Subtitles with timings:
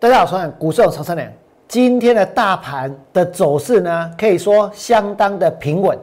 [0.00, 1.30] 大家好，我是股市有常胜良。
[1.68, 5.98] 今天的大盘的走势呢，可以说相当的平稳，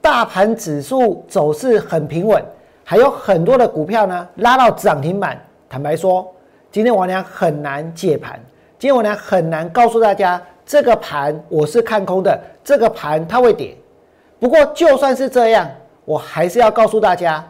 [0.00, 2.42] 大盘指数走势很平稳，
[2.82, 5.38] 还有很多的股票呢拉到涨停板。
[5.68, 6.26] 坦白说，
[6.72, 8.40] 今天王良很难解盘，
[8.78, 13.76] 今天王良很难告诉大家这个盘我是看空的，这个盘它会跌。
[14.40, 15.68] 不过就算是这样，
[16.06, 17.46] 我还是要告诉大家，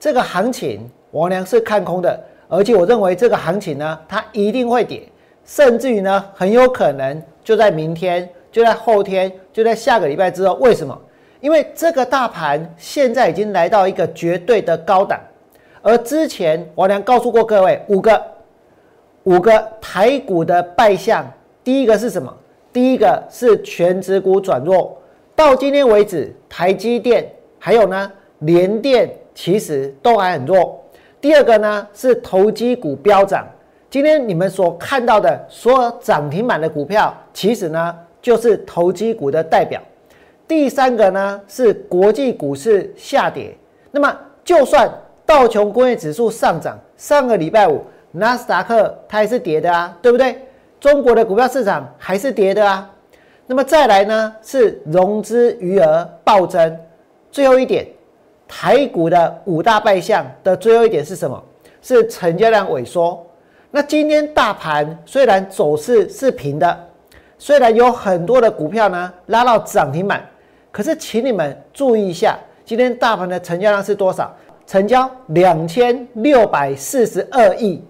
[0.00, 5.08] 这个行情王良是看空的，而且我认为这个行情呢，它一定会跌。
[5.48, 10.52] 甚至于呢，很有可能就在明天、就在后天、就在下个礼拜之后。
[10.56, 10.96] 为什么？
[11.40, 15.18] 因为这个大盘现在已经来到一个绝对的高档，
[15.80, 18.22] 而之前王良告诉过各位五个
[19.22, 21.24] 五个台股的败象，
[21.64, 22.30] 第一个是什么？
[22.70, 25.00] 第一个是全指股转弱，
[25.34, 27.26] 到今天为止，台积电
[27.58, 30.78] 还有呢联电其实都还很弱。
[31.22, 33.46] 第二个呢是投机股飙涨。
[33.90, 39.80] 今天你们所看到的所有涨停板的股票，其实呢就是投机股的代表。
[40.46, 43.56] 第三个呢是国际股市下跌。
[43.90, 44.90] 那么就算
[45.24, 50.36] 道琼工业指数上涨，上个礼拜五纳斯达克它还是跌的啊，对不对？
[50.78, 52.90] 中国的股票市场还是跌的啊。
[53.46, 56.78] 那么再来呢是融资余额暴增。
[57.30, 57.86] 最后一点，
[58.46, 61.42] 台股的五大败象的最后一点是什么？
[61.80, 63.24] 是成交量萎缩。
[63.70, 66.88] 那今天大盘虽然走势是平的，
[67.38, 70.24] 虽然有很多的股票呢拉到涨停板，
[70.72, 74.34] 可是请你们注意一下，今天大盘的成交量是多少？
[74.66, 77.82] 成交两千六百四十二亿。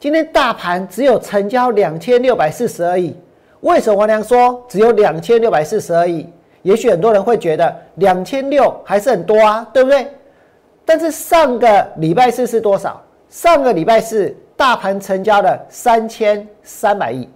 [0.00, 3.16] 今天大盘只有成交两千六百四十二亿。
[3.60, 6.28] 为什么王良说只有两千六百四十二亿？
[6.62, 10.08] 也许很多人会觉得两千六还是很多啊，对不对？
[10.84, 13.00] 但是上个礼拜四是多少？
[13.32, 14.36] 上个礼拜四。
[14.54, 17.28] 大盘成交了三千三百亿，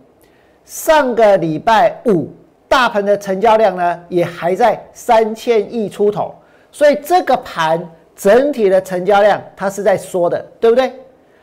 [0.65, 2.31] 上个礼拜五
[2.69, 6.33] 大盘的成交量呢也还在三千亿出头，
[6.71, 7.83] 所以这个盘
[8.15, 10.93] 整体的成交量它是在缩的，对不对？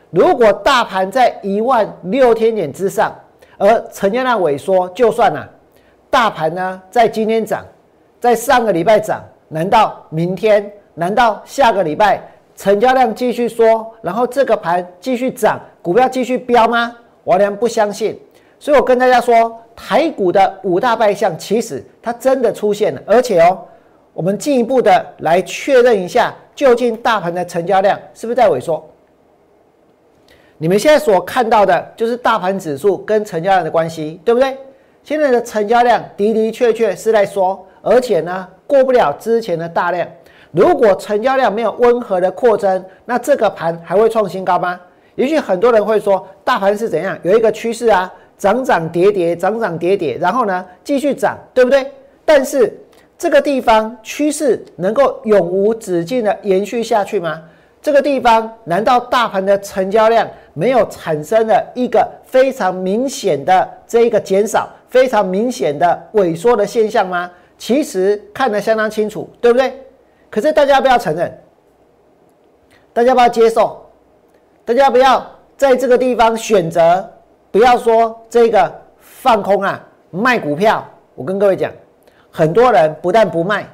[0.08, 3.14] 如果大盘在一万六千点之上，
[3.58, 5.46] 而成交量萎缩，就算了，
[6.08, 7.62] 大盘呢在今天涨，
[8.20, 10.72] 在上个礼拜涨，难道明天？
[10.94, 12.22] 难道下个礼拜？
[12.56, 16.94] 成交量继续缩，然后这个盘继续涨，股票继续飙吗？
[17.24, 18.18] 我良不相信，
[18.58, 23.58] 所以我跟大家说，台股的五大败象其实它真的出现了，而且哦，
[24.12, 28.84] 我们进一步的来确认一下，究竟大盘的成交量是不是在萎缩？
[30.58, 34.56] 你们现在所看到的就是大盘指数跟成交量的关系，对不对？
[35.02, 40.06] 现在的成交量的的确确是在缩，而且呢，过不了之前的大量。
[40.54, 44.78] 如果成交量没有温和的扩增，那这个盘还会创新高吗？
[45.16, 47.18] 也许很多人会说，大盘是怎样？
[47.22, 51.84] 有一个趋势啊，涨涨跌跌，涨涨跌跌，然后呢继续涨，对不对？
[52.24, 52.72] 但是
[53.18, 57.42] 这个地方趋势能够永无止境的延续下去吗？
[57.82, 67.30] 这个地方难道大盘的成交量没有产生了一个非常明显的这一个减少，非常明显的萎缩的现象吗？
[67.58, 69.83] 其实看得相当清楚，对不对？
[70.34, 71.32] 可是大家不要承认，
[72.92, 73.86] 大家不要接受，
[74.64, 75.24] 大家不要
[75.56, 77.08] 在这个地方选择，
[77.52, 79.80] 不要说这个放空啊，
[80.10, 80.84] 卖股票。
[81.14, 81.70] 我跟各位讲，
[82.32, 83.64] 很多人不但不卖，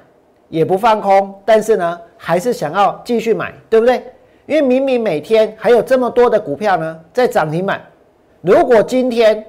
[0.51, 4.05] 也不放空，但是呢，还是想要继续买，对不对？
[4.45, 7.81] 因为明明每天还有这么多的股票呢在涨停板，
[8.43, 9.43] 如果今天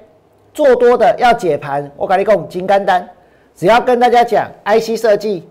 [0.54, 3.06] 做多的要解盘，我跟你讲，金刚单，
[3.54, 5.46] 只要跟大家讲 IC 设计。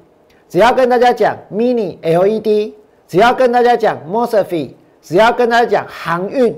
[0.52, 2.74] 只要跟大家讲 Mini LED，
[3.08, 6.54] 只要跟大家讲 Mosfet，只要跟大家讲航运，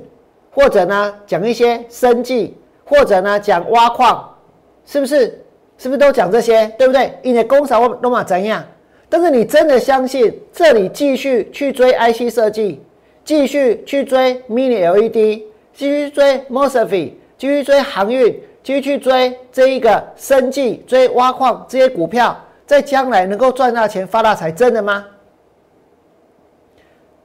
[0.50, 4.36] 或者呢讲一些生技，或者呢讲挖矿，
[4.84, 5.40] 是不是？
[5.78, 6.66] 是不是都讲这些？
[6.76, 7.14] 对不对？
[7.22, 8.66] 因为工厂都嘛怎样？
[9.10, 12.82] 但是你真的相信这里继续去追 IC 设计，
[13.24, 22.36] 继续去追 Mini LED，继续追 Mosfet，继续追航运，继续去追这一个生技，追挖矿这些股票？
[22.74, 25.06] 在将来能够赚大钱、发大财，真的吗？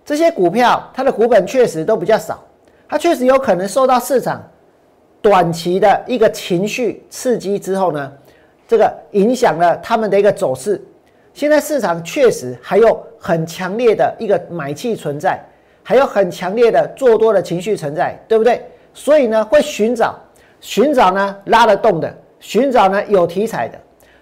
[0.05, 2.45] 这些股票它的股本确实都比较少，
[2.87, 4.47] 它确实有可能受到市场
[5.23, 8.13] 短期的一个情绪刺激之后呢，
[8.67, 10.83] 这个影响了他们的一个走势。
[11.33, 15.43] 现在市场确实还有很强烈的一个买气存在，
[15.83, 18.63] 还有很强烈的做多的情绪存在，对不对？
[18.93, 20.19] 所以呢，会寻找
[20.61, 23.79] 寻找呢拉得动的，寻找呢有题材的。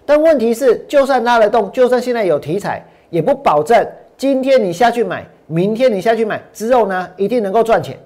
[0.07, 7.99] 但问题是，就算拉得动，就算现在有题材，也不保证今天你下去买，明天你下去买之后呢，一定能够赚钱。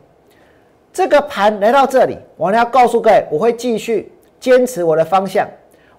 [0.92, 5.48] 这个盘来到这里，王良告诉各位，我会继续坚持我的方向。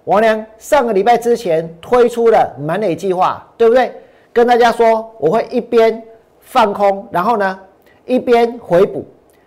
[0.03, 3.89] 王良上个礼拜之前推出了满垒计划，对不对？
[4.33, 6.03] 跟大家说，我会一边
[6.41, 7.57] 放空，然后呢，
[8.05, 9.05] 一边回补，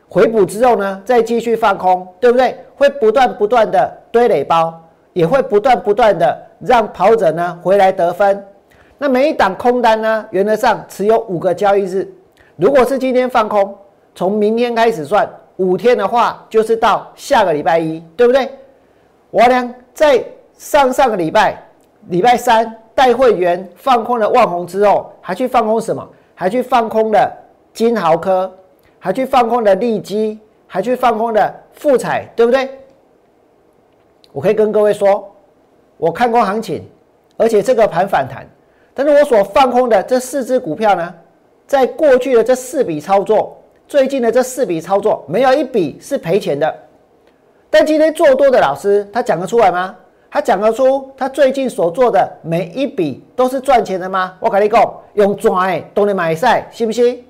[0.08, 2.56] 回补之后呢，再继续放空，对不对？
[2.75, 4.82] 会不断不断的堆垒包，
[5.12, 8.44] 也会不断不断的让跑者呢回来得分。
[8.99, 12.06] 那每一档空单呢，原则上持有五个交易日。
[12.56, 13.76] 如果是今天放空，
[14.14, 18.50] 从明天开始算五天的话，就是到下个礼拜一，对不对？
[19.31, 20.25] 我呢，在
[20.56, 21.62] 上上个礼拜
[22.08, 22.76] 礼拜三。
[22.97, 26.08] 带会员放空了万红之后，还去放空什么？
[26.35, 27.31] 还去放空了
[27.75, 28.50] 金豪科，
[28.99, 32.70] 还去放空了利基，还去放空了富彩，对不对？
[34.32, 35.31] 我可以跟各位说，
[35.96, 36.84] 我看空行情，
[37.37, 38.46] 而且这个盘反弹，
[38.94, 41.14] 但是我所放空的这四只股票呢，
[41.66, 43.56] 在过去的这四笔操作，
[43.88, 46.75] 最近的这四笔操作，没有一笔是赔钱的。
[47.70, 49.94] 但今天做多的老师，他讲得出来吗？
[50.31, 54.34] 他讲得出他最近所做的每一笔都是赚钱的吗？
[54.38, 57.25] 我跟你讲，用赚的都能买赛，信不信？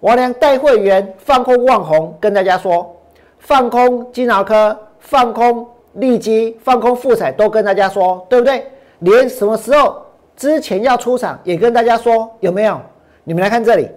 [0.00, 2.96] 我连带会员放空万红，跟大家说，
[3.38, 8.66] 放空金豪科，放空利基，放空复彩，都跟大家说，对不对？
[9.00, 10.02] 连什么时候
[10.36, 12.80] 之前要出场也跟大家说，有没有？
[13.24, 13.88] 你们来看这里，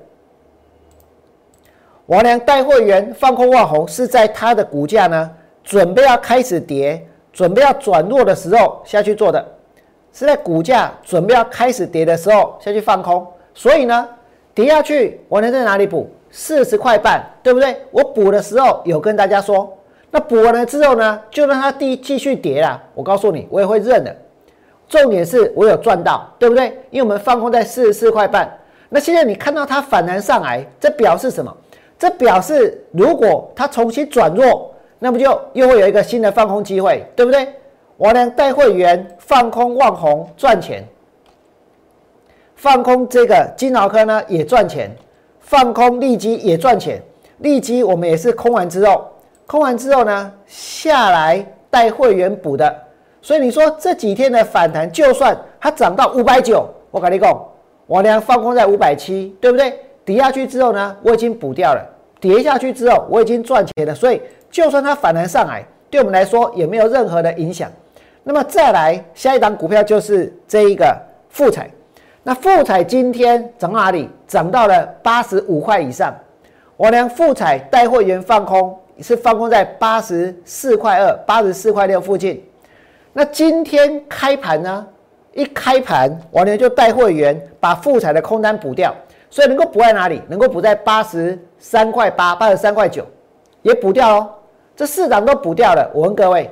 [2.06, 5.32] 我连带会员放空万红是在它的股价呢，
[5.64, 7.06] 准备要开始跌。
[7.32, 9.44] 准备要转弱的时候下去做的，
[10.14, 13.28] 是在股价准备要开始跌的时候下去放空。
[13.56, 14.08] 所以呢，
[14.54, 16.08] 跌下去我能在哪里补？
[16.30, 17.76] 四十块半，对不对？
[17.90, 19.76] 我补的时候有跟大家说，
[20.16, 22.80] 那补完了之后呢，就让它继继续跌啦。
[22.94, 24.16] 我告诉你，我也会认的。
[24.88, 26.68] 重点是我有赚到，对不对？
[26.92, 28.48] 因为我们放空在四十四块半。
[28.90, 31.52] 那现在你看到它反弹上来，这表示什么？
[31.98, 34.70] 这表示如果它重新转弱。
[35.00, 37.46] 那不就又会有一个新的放空机会，对不对？
[37.98, 40.88] 我呢带会员放空望红赚钱，
[42.56, 44.90] 放空这个金豪科呢也赚钱，
[45.42, 47.02] 放空利基也赚钱。
[47.40, 49.06] 利基我们也是空完之后，
[49.46, 52.76] 空完之后呢下来带会员补的。
[53.22, 57.46] 所以你说这几天的反弹，就算它涨到五百九，我跟你讲，
[57.86, 59.80] 我呢放空在五百七，对不对？
[60.06, 61.86] 跌下去之后呢，我已经补掉了。
[62.20, 64.22] 跌下去之后，我已经赚钱了，所以。
[64.52, 67.72] 就算它反弹上来，对我们来说也没有任何的影响。
[68.22, 70.96] 那么再来下一档股票就是这一个
[71.30, 71.68] 富彩。
[72.22, 74.08] 那富彩今天涨哪里？
[74.28, 76.16] 涨到了八十五块以上。
[76.78, 82.44] 我连富彩带会员放空是放空在八十四块二、八十四块六附近。
[83.14, 84.88] 那今天开盘呢？
[85.34, 88.94] 一开盘，我呢就带会员把富彩的空单补掉，
[89.32, 90.22] 所以能够补在哪里？
[90.28, 93.04] 能够补在八十三块八、八十三块九，
[93.64, 94.30] 也补掉哦。
[94.76, 96.50] 这四档都补掉了，我问各位，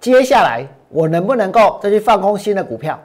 [0.00, 2.98] 接下来我能不能够再去放空新的股票？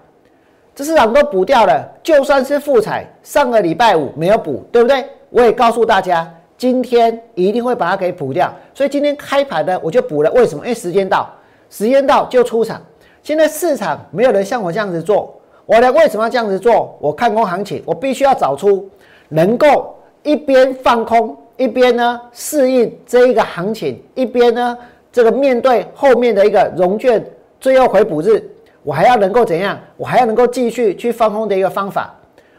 [0.73, 5.05] 这市场都补掉了，就算是富彩，上个礼拜五没有补，对不对？
[5.29, 8.53] 我也告诉大家，今天一定会把它给补掉。
[8.73, 10.63] 所以今天开盘的我就补了，为什么？
[10.65, 11.29] 因为时间到，
[11.69, 12.81] 时间到就出场。
[13.21, 15.33] 现在市场没有人像我这样子做，
[15.65, 16.97] 我呢为什么要这样子做？
[16.99, 18.89] 我看空行情，我必须要找出
[19.29, 21.37] 能够一边放空。
[21.55, 24.75] 一边呢适应这一个行情，一边呢
[25.11, 27.23] 这个面对后面的一个融券
[27.59, 28.43] 最后回补日，
[28.81, 29.79] 我还要能够怎样？
[29.95, 32.13] 我还要能够继续去放空的一个方法，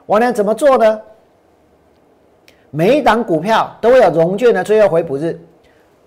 [0.06, 1.00] 我能怎么做呢？
[2.76, 5.38] 每一档股票都会有融券的最后回补日，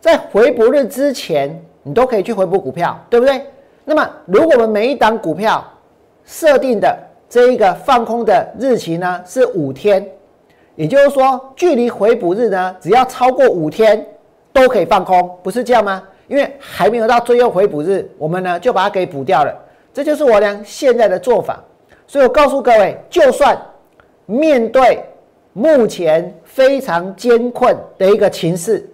[0.02, 3.42] 在回补日之前，你都可以去回补股票，对不对？
[3.86, 5.64] 那么，如果我们每一档股票
[6.26, 6.94] 设定的
[7.30, 10.06] 这一个放空的日期呢是五天。
[10.76, 14.06] 也就是说，距离回补日呢，只要超过五天，
[14.52, 16.04] 都可以放空，不是这样吗？
[16.28, 19.58] 因为还没有到最后回补日，我们呢就把它给补掉了。
[19.94, 21.64] 这就是我俩现在的做法。
[22.06, 23.58] 所以我告诉各位，就算
[24.26, 25.02] 面对
[25.58, 28.88] 目前非常艰困的一个情势，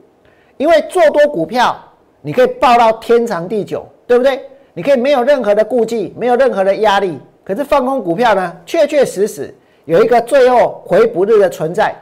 [0.55, 1.77] 因为做多股票，
[2.21, 4.39] 你可以报到天长地久，对不对？
[4.73, 7.19] 你可以没有任何的顾忌，没有任何的压力。
[7.43, 9.53] 可是放空股票呢，确确实实。
[9.83, 11.93] 有一个最后回补日的存在，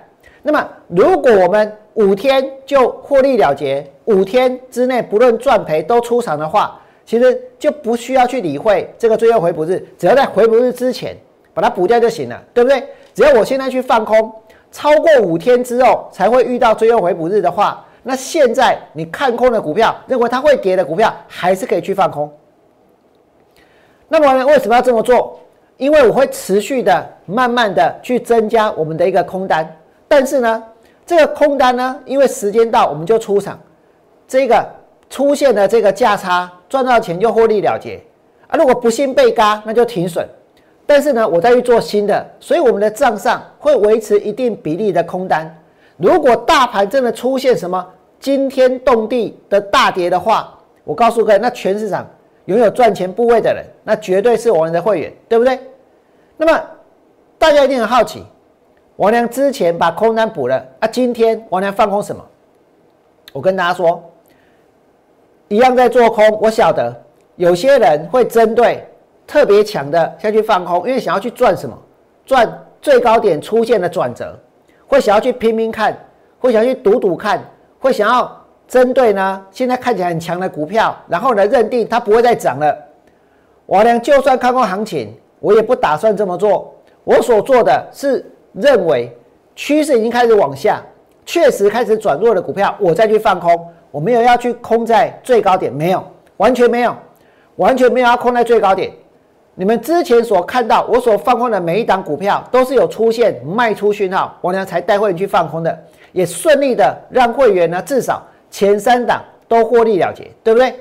[0.43, 11.17] 那么如果我们五天就获利了结，五天之内不论赚赔都出场的话，其实就不需要去理会这个最后回补日，只要在回补日之前
[11.51, 12.83] 把它补掉就行了，对不对？
[13.15, 14.31] 只要我现在去放空，
[14.71, 22.31] 超过五天之后才会遇到最后回补日的话，那现在你看空的股票，认为它会跌的股票，还是可以去放空。
[24.07, 25.39] 那么呢为什么要这么做？
[25.77, 29.67] 因为我会持续的、慢慢的去增加我们的一个空单，
[30.07, 30.63] 但是呢，
[31.05, 33.59] 这个空单呢，因为时间到我们就出场，
[34.27, 34.63] 这个
[35.09, 37.99] 出现的这个价差赚到钱就获利了结
[38.47, 38.57] 啊。
[38.57, 40.27] 如果不幸被嘎，那就停损。
[40.93, 45.49] 但是呢，我再去做新的，所以我们的账上会维持一定比例的空单。
[45.95, 47.87] 如果大盘真的出现什么
[48.19, 52.05] 惊天动地的大跌的话，我告诉各位，那全市场
[52.43, 55.57] 拥有赚钱部位的人，那绝对是我们的会员，对不对？
[56.35, 56.61] 那么
[57.37, 58.25] 大家一定很好奇，
[58.97, 62.21] 王良之前把空单补了啊，今天王良放空什么？
[63.31, 64.03] 我跟大家说，
[65.47, 66.37] 一样在做空。
[66.41, 66.93] 我晓得
[67.37, 68.85] 有些人会针对。
[69.31, 71.73] 特别强的下去放空，因为想要去赚什么？
[72.25, 72.45] 赚
[72.81, 74.37] 最高点出现的转折，
[74.85, 75.97] 会想要去拼拼看，
[76.37, 77.41] 会想去赌赌看，
[77.79, 78.29] 会想要
[78.67, 82.77] 针对呢现在看起来很强的股票，然后呢认定它不会再涨了。
[83.65, 86.75] 我呢就算看过行情，我也不打算这么做。
[87.05, 89.17] 我所做的是认为
[89.55, 90.81] 趋势已经开始往下，
[91.25, 93.65] 确实开始转弱的股票，我再去放空。
[93.91, 96.03] 我没有要去空在最高点，没有，
[96.35, 96.93] 完全没有，
[97.55, 98.91] 完全没有要空在最高点。
[99.61, 105.79] 你们之前所看到我所放空的每一档股票，都是有出现卖出讯号，我呢才带会员去放空的，
[106.13, 110.73] 也顺利的让会员呢至少前三档都获利了结，对不对？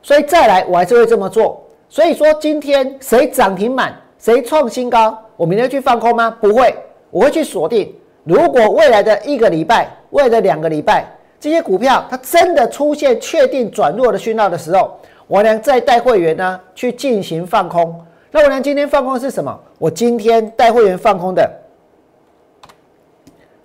[0.00, 1.62] 所以再来我还是会这么做。
[1.90, 6.34] 所以说今天谁涨停板，谁创新高，我明天去放空吗？
[6.40, 6.74] 不会，
[7.10, 7.94] 我会去锁定。
[8.24, 11.04] 如果未来的一个礼拜、未来的两个礼拜，
[11.38, 14.98] 这些股票它真的出现确定转弱的讯号的时候，
[15.32, 17.98] 我娘再带会员呢去进行放空，
[18.30, 19.58] 那我娘今天放空是什么？
[19.78, 21.50] 我今天带会员放空的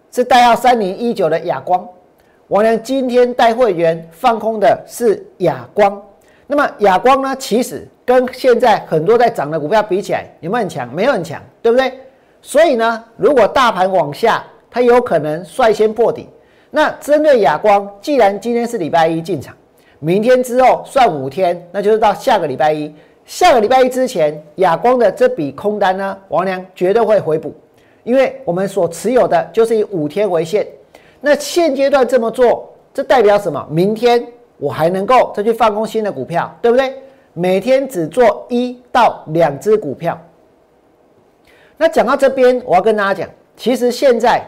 [0.09, 1.85] 是代号三零一九的亚光。
[2.47, 6.01] 我娘今天带会员放空的是亚光。
[6.47, 10.95] 那么亚光呢，其实跟现在很多在涨的股票比起来，有没有很强？
[10.95, 11.99] 没有很强，对不对？
[12.41, 16.29] 所以呢，如果大盘往下，它有可能率先破底。
[16.71, 19.53] 那针对亚光，既然今天是礼拜一进场。
[19.99, 22.93] 明天之后算五天，那就是到下个礼拜一。
[23.25, 27.53] 下个礼拜一之前，亚光的这笔空单呢，王良绝对会回补，
[28.03, 30.65] 因为我们所持有的就是以五天为限。
[31.19, 33.67] 那现阶段这么做，这代表什么？
[33.69, 34.25] 明天
[34.57, 36.93] 我还能够再去放空新的股票，对不对？
[37.33, 40.17] 每天只做一到两只股票。
[41.75, 44.41] 那讲到这边，我要跟大家讲，其实现在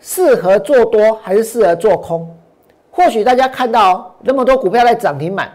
[0.00, 2.28] 适合做多还是适合做空？
[2.92, 5.50] 或许大家看到那么多股票在涨停板，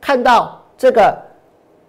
[0.00, 1.16] 看到这个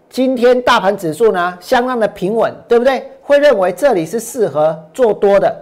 [0.09, 3.09] 今天大盘指数呢相当的平稳，对不对？
[3.21, 5.55] 会认为这里是适合做多的。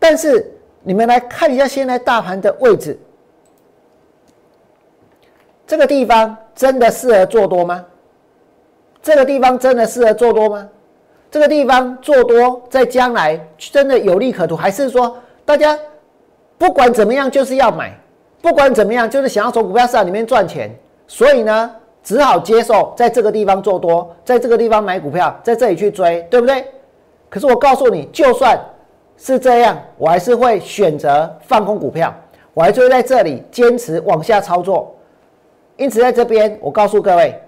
[0.00, 2.98] 但是你们来看一下现在大盘的位置，
[5.64, 7.84] 这个地方真的适合做多吗？
[9.00, 10.68] 这个地方真的适合做多吗？
[11.30, 15.78] 这个地方做多在将来真的有利可图，还是说大家
[16.58, 17.96] 不管怎么样就是要买？
[18.42, 20.68] 不管怎么样，就是想要从股票市场里面赚钱，
[21.06, 21.70] 所以呢，
[22.02, 26.66] 只好接受在这个地方做多，在这个地方买股票，在这里去追，对不对？
[27.30, 28.60] 可是我告诉你，就算
[29.16, 32.12] 是这样，我还是会选择放空股票，
[32.52, 34.92] 我还是会在这里坚持往下操作。
[35.76, 37.40] 因此，在这边，我告诉各位，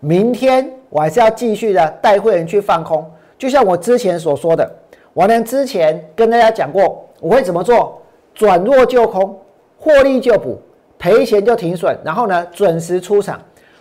[0.00, 3.08] 明天我还是要继续的带会员去放空，
[3.38, 4.68] 就像我之前所说的，
[5.14, 8.02] 我呢之前跟大家讲过，我会怎么做，
[8.34, 9.38] 转弱就空。
[9.82, 10.60] 获利就补，
[10.96, 13.40] 赔钱就停损，然后呢准时出场。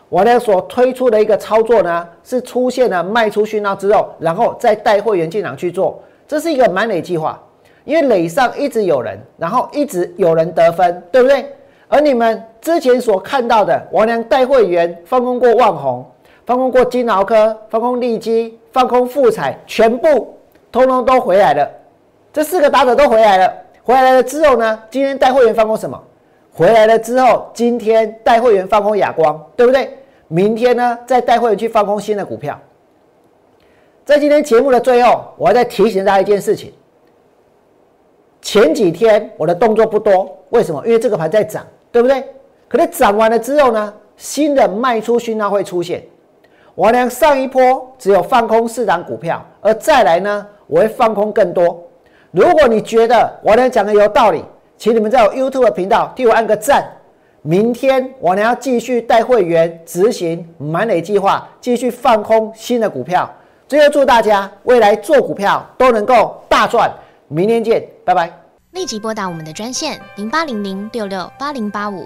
[0.10, 7.40] 我呢所推出的一个操作呢，是出现了卖出讯号之后，然后再带会员进场去做，这是一个满垒计划。
[7.86, 11.46] 因为垒上一直有人，然后一直有人得分，对不对？
[11.88, 16.04] 而你们之前所看到的，王良带会员放空过万红，
[16.48, 20.36] 放空过金豪科，放空利基，放空富彩，全部
[20.72, 21.70] 通通都回来了。
[22.34, 23.54] 这四个打者都回来了。
[23.84, 24.80] 回来了之后呢？
[24.90, 26.02] 今天带会员放空什么？
[26.54, 29.98] 回来了之后，今天带会员放空亚光，对不对？
[30.28, 32.60] 明天呢，再带会员去放空新的股票。
[34.06, 36.74] 在今天节目的最后，我要再提醒大家一件事情：
[38.42, 40.86] 前几天我的动作不多，为什么？
[40.86, 42.24] 因为这个盘在涨，对不对？
[42.68, 46.04] 可是涨完了之后呢，新的卖出讯号会出现。
[46.76, 51.82] 我呢，上一波只有放空四档股票，而再来呢，我会放空更多。
[52.32, 54.44] 如果你觉得我娘讲的有道理，
[54.78, 56.84] 请你们在我 YouTube 频道替我按个赞。
[57.42, 63.30] 明天我娘要继续带会员执行满垒计划，继续放空新的股票。
[63.68, 66.90] 最后祝大家未来做股票都能够大赚。
[67.28, 68.32] 明天见，拜拜。
[68.72, 72.06] 立即拨打我们的专线零八零零六六八零八五。